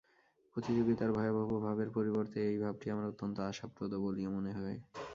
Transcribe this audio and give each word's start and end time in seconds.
প্রতিযোগিতার 0.55 1.11
ভয়াবহ 1.11 1.49
ভাবের 1.59 1.89
পরিবর্তে 1.89 2.39
এই 2.49 2.57
ভাবটি 2.57 2.85
আমার 2.89 3.05
অত্যন্ত 3.05 3.37
আশাপ্রদ 3.49 3.91
বলিয়া 4.05 4.29
মনে 4.29 4.51
হয়। 4.53 4.77